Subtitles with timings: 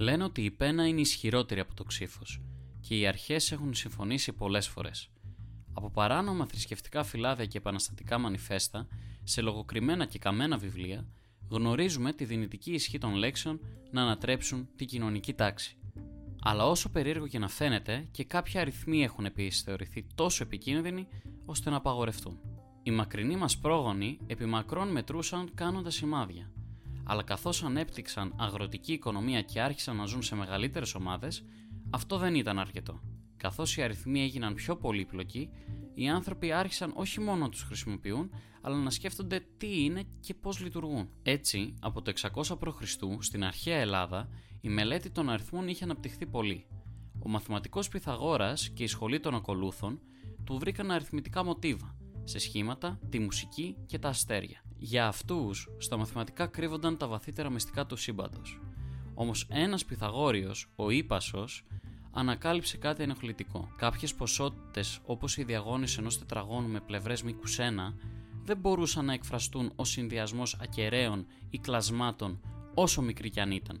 [0.00, 2.40] Λένε ότι η πένα είναι ισχυρότερη από το ξύφος
[2.80, 5.10] και οι αρχές έχουν συμφωνήσει πολλές φορές.
[5.72, 8.86] Από παράνομα θρησκευτικά φυλάδια και επαναστατικά μανιφέστα,
[9.24, 11.06] σε λογοκριμένα και καμένα βιβλία,
[11.48, 13.60] γνωρίζουμε τη δυνητική ισχύ των λέξεων
[13.90, 15.76] να ανατρέψουν την κοινωνική τάξη.
[16.42, 21.06] Αλλά όσο περίεργο και να φαίνεται, και κάποιοι αριθμοί έχουν επίσης θεωρηθεί τόσο επικίνδυνοι
[21.44, 22.38] ώστε να απαγορευτούν.
[22.82, 26.50] Οι μακρινοί μας πρόγονοι επιμακρών μετρούσαν κάνοντας σημάδια,
[27.04, 31.44] αλλά καθώς ανέπτυξαν αγροτική οικονομία και άρχισαν να ζουν σε μεγαλύτερες ομάδες,
[31.90, 33.00] αυτό δεν ήταν αρκετό.
[33.36, 35.50] Καθώς οι αριθμοί έγιναν πιο πολύπλοκοι,
[35.94, 40.60] οι άνθρωποι άρχισαν όχι μόνο να τους χρησιμοποιούν, αλλά να σκέφτονται τι είναι και πώς
[40.60, 41.08] λειτουργούν.
[41.22, 42.82] Έτσι, από το 600 π.Χ.
[43.18, 44.28] στην αρχαία Ελλάδα,
[44.60, 46.66] η μελέτη των αριθμών είχε αναπτυχθεί πολύ.
[47.18, 50.00] Ο μαθηματικός Πυθαγόρας και η σχολή των ακολούθων
[50.44, 54.62] του βρήκαν αριθμητικά μοτίβα, σε σχήματα, τη μουσική και τα αστέρια.
[54.82, 58.60] Για αυτούς, στα μαθηματικά κρύβονταν τα βαθύτερα μυστικά του σύμπαντος.
[59.14, 61.44] Όμως ένας Πυθαγόριος, ο ύπασο,
[62.12, 63.68] ανακάλυψε κάτι ενοχλητικό.
[63.76, 67.94] Κάποιες ποσότητες, όπως η διαγώνιση ενός τετραγώνου με πλευρές μήκους 1,
[68.44, 72.40] δεν μπορούσαν να εκφραστούν ω συνδυασμός ακεραίων ή κλασμάτων,
[72.74, 73.80] όσο μικροί κι αν ήταν.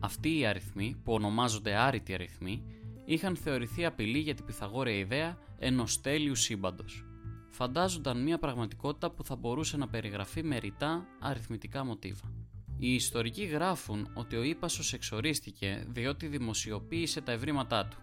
[0.00, 2.62] Αυτοί οι αριθμοί, που ονομάζονται άρρητοι αριθμοί,
[3.04, 7.07] είχαν θεωρηθεί απειλή για την Πυθαγόρια ιδέα ενός τέλειου σύμπαντος.
[7.58, 12.32] Φαντάζονταν μια πραγματικότητα που θα μπορούσε να περιγραφεί με ρητά αριθμητικά μοτίβα.
[12.78, 17.96] Οι ιστορικοί γράφουν ότι ο ύπασος εξορίστηκε διότι δημοσιοποίησε τα ευρήματά του,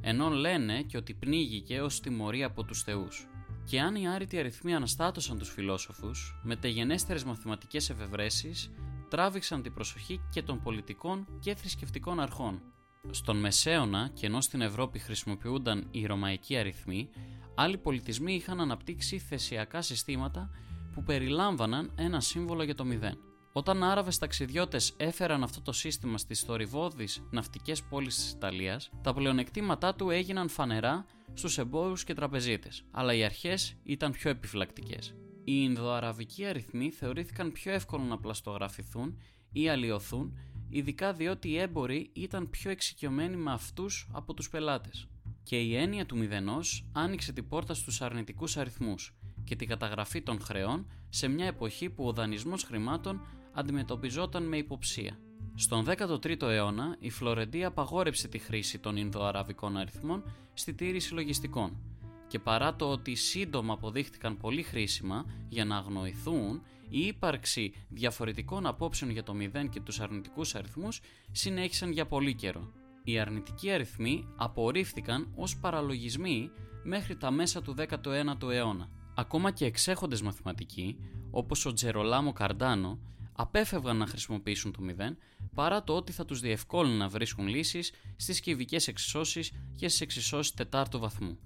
[0.00, 3.28] ενώ λένε και ότι πνίγηκε ως τιμωρία από τους θεούς.
[3.64, 8.70] Και αν οι άρρητοι αριθμοί αναστάτωσαν τους φιλόσοφους, με τεγενέστερες μαθηματικές εφευρέσεις
[9.08, 12.62] τράβηξαν την προσοχή και των πολιτικών και θρησκευτικών αρχών.
[13.10, 17.08] Στον Μεσαίωνα και ενώ στην Ευρώπη χρησιμοποιούνταν οι ρωμαϊκοί αριθμοί,
[17.54, 20.50] άλλοι πολιτισμοί είχαν αναπτύξει θεσιακά συστήματα
[20.94, 23.18] που περιλάμβαναν ένα σύμβολο για το μηδέν.
[23.52, 29.94] Όταν Άραβες ταξιδιώτες έφεραν αυτό το σύστημα στις θορυβώδεις ναυτικές πόλεις της Ιταλίας, τα πλεονεκτήματά
[29.94, 35.14] του έγιναν φανερά στους εμπόρους και τραπεζίτες, αλλά οι αρχές ήταν πιο επιφυλακτικές.
[35.44, 39.18] Οι Ινδοαραβικοί αριθμοί θεωρήθηκαν πιο εύκολο να πλαστογραφηθούν
[39.52, 40.38] ή αλλοιωθούν,
[40.72, 45.08] ειδικά διότι οι έμποροι ήταν πιο εξοικειωμένοι με αυτούς από τους πελάτες.
[45.42, 50.40] Και η έννοια του μηδενός άνοιξε την πόρτα στους αρνητικούς αριθμούς και την καταγραφή των
[50.40, 53.20] χρεών σε μια εποχή που ο δανεισμός χρημάτων
[53.52, 55.18] αντιμετωπιζόταν με υποψία.
[55.54, 61.91] Στον 13ο αιώνα, η Φλωρεντία απαγόρεψε τη χρήση των Ινδοαραβικών αριθμών στη τήρηση λογιστικών
[62.32, 69.10] και παρά το ότι σύντομα αποδείχτηκαν πολύ χρήσιμα για να αγνοηθούν, η ύπαρξη διαφορετικών απόψεων
[69.10, 71.00] για το 0 και τους αρνητικούς αριθμούς
[71.32, 72.72] συνέχισαν για πολύ καιρό.
[73.04, 76.50] Οι αρνητικοί αριθμοί απορρίφθηκαν ως παραλογισμοί
[76.82, 78.88] μέχρι τα μέσα του 19ου αιώνα.
[79.14, 80.96] Ακόμα και εξέχοντες μαθηματικοί,
[81.30, 82.98] όπως ο Τζερολάμο Καρντάνο,
[83.32, 85.16] απέφευγαν να χρησιμοποιήσουν το 0
[85.54, 90.54] παρά το ότι θα τους διευκόλυνε να βρίσκουν λύσεις στις κυβικές εξισώσεις και στις εξισώσεις
[90.54, 91.38] τετάρτου βαθμού.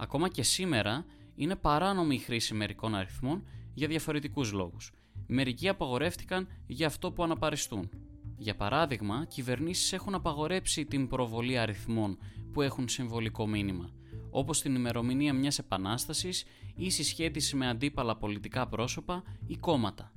[0.00, 1.04] Ακόμα και σήμερα
[1.34, 4.92] είναι παράνομη η χρήση μερικών αριθμών για διαφορετικούς λόγους.
[5.26, 7.90] Μερικοί απαγορεύτηκαν για αυτό που αναπαριστούν.
[8.36, 12.18] Για παράδειγμα, κυβερνήσεις έχουν απαγορέψει την προβολή αριθμών
[12.52, 13.90] που έχουν συμβολικό μήνυμα,
[14.30, 16.44] όπως την ημερομηνία μιας επανάστασης
[16.76, 20.12] ή συσχέτιση με αντίπαλα πολιτικά πρόσωπα ή κόμματα.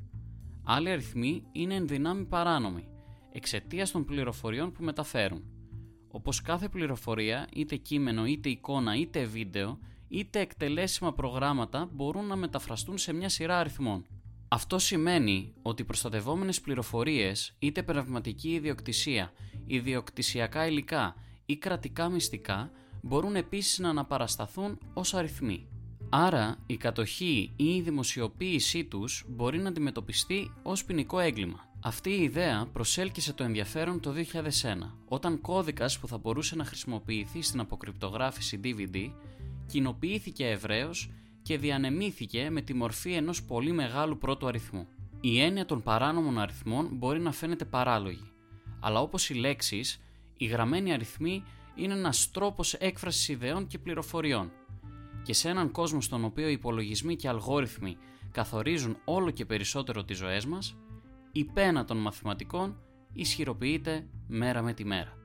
[0.64, 2.88] Άλλοι αριθμοί είναι ενδυνάμει παράνομοι,
[3.32, 5.44] εξαιτίας των πληροφοριών που μεταφέρουν.
[6.12, 12.98] Όπως κάθε πληροφορία, είτε κείμενο, είτε εικόνα, είτε βίντεο, είτε εκτελέσιμα προγράμματα μπορούν να μεταφραστούν
[12.98, 14.06] σε μια σειρά αριθμών.
[14.48, 19.34] Αυτό σημαίνει ότι προστατευόμενες πληροφορίες, είτε πνευματική ιδιοκτησία,
[19.66, 22.72] ιδιοκτησιακά υλικά ή κρατικά μυστικά,
[23.02, 25.68] μπορούν επίσης να αναπαρασταθούν ως αριθμοί.
[26.10, 31.71] Άρα, η κατοχή ή η δημοσιοποίησή τους μπορεί να αντιμετωπιστεί ως ποινικό έγκλημα.
[31.84, 34.16] Αυτή η ιδέα προσέλκυσε το ενδιαφέρον το 2001,
[35.08, 39.12] όταν κώδικας που θα μπορούσε να χρησιμοποιηθεί στην αποκρυπτογράφηση DVD
[39.66, 44.88] κοινοποιήθηκε ευρέως και διανεμήθηκε με τη μορφή ενός πολύ μεγάλου πρώτου αριθμού.
[45.22, 48.32] Η έννοια των παράνομων αριθμών μπορεί να φαίνεται παράλογη,
[48.80, 50.02] αλλά όπως οι λέξεις,
[50.38, 51.44] οι γραμμένοι αριθμοί
[51.76, 54.52] είναι ένας τρόπος έκφρασης ιδεών και πληροφοριών.
[55.24, 57.98] Και σε έναν κόσμο στον οποίο οι υπολογισμοί και αλγόριθμοι
[58.32, 60.76] καθορίζουν όλο και περισσότερο τις ζωές μας,
[61.32, 62.78] η πένα των μαθηματικών
[63.14, 65.21] ισχυροποιείται μέρα με τη μέρα.